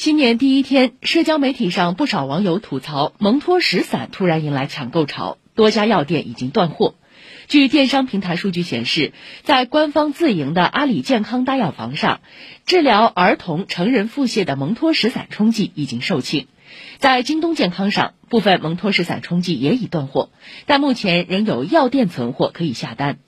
[0.00, 6.94] 新年第一天，社交媒体上不少网友吐槽蒙脱石散突然迎来抢购潮，多家药店已经断货。
[7.48, 12.22] 据电商平台数据显示，在官方自营的阿里健康大药房上，
[12.64, 16.46] 治疗儿童、成人腹泻的蒙脱石散冲剂已经售罄。
[16.96, 20.30] 在京东健康上，部分蒙脱石散冲剂也已断货，
[20.64, 23.18] 但目前仍有药店存货可以下单。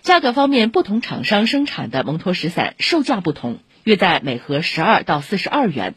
[0.00, 5.94] 价格方面，不同厂商生产的蒙脱石散售价不同，约在每盒十二到四十二元。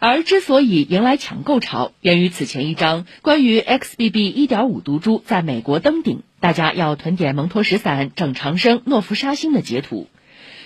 [0.00, 4.32] 而之所以迎来抢购潮，源于此前一张关于 XBB.
[4.32, 10.06] 一点五毒株在美国登顶，大家要囤点蒙脱石散、整长生、诺氟沙星的截图。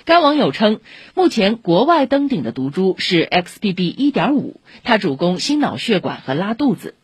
[0.05, 0.81] 该网友称，
[1.15, 3.95] 目前国外登顶的毒株是 XBB.
[3.97, 6.95] 一点五，它主攻心脑血管和拉肚子，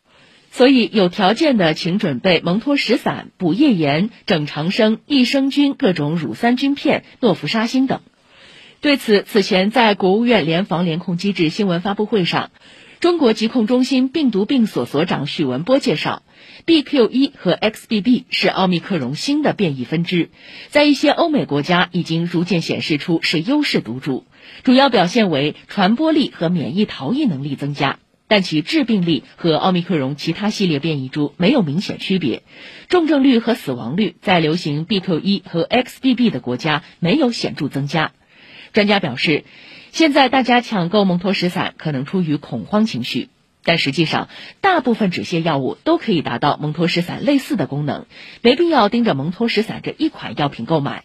[0.50, 8.02] 所以有条件的请准备蒙脱石散、补液盐、整长生、益生菌、各种乳酸菌片、诺氟沙星等。
[8.80, 12.52] 对此，此前在国务院联防联控机制新闻发布会上，
[13.00, 16.22] 中国疾控中心病毒病所所长许文波介绍
[16.64, 20.30] ，BQ.1 和 XBB 是奥密克戎新的变异分支，
[20.68, 24.26] 在一些欧美国家已经逐渐显示出是优势毒株，
[24.62, 32.44] 主要表现为传播力和免疫逃逸能力增加，但其致病力和奥密克戎其他系列变异株没有明显区别，
[32.88, 38.12] 重症率和死亡率在流行 BQ.1 和 XBB 的国家没有显著增加。
[38.72, 39.44] 专家表示，
[39.92, 43.28] 现在大家抢购蒙脱石散可能出于恐慌情绪，
[43.64, 44.28] 但实际上，
[44.60, 48.06] 大部分止泻药物都可以达到蒙脱石散类似的功能，
[48.42, 51.04] 没必要盯着蒙脱石散这一款药品购买。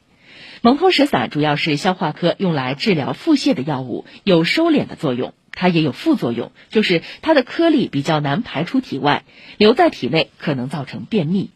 [0.62, 9.24] 蒙脱石散主要是消化科用来治疗腹泻的药物，有收敛的作用，它也有副作用，就是它的颗粒比较难排出体外，
[9.58, 11.52] 留在体内可能造成便秘。